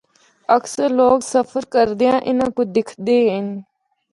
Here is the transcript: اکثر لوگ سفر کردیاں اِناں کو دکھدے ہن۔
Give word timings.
اکثر 0.57 0.89
لوگ 0.99 1.19
سفر 1.31 1.63
کردیاں 1.73 2.17
اِناں 2.29 2.51
کو 2.55 2.63
دکھدے 2.75 3.17
ہن۔ 3.31 3.47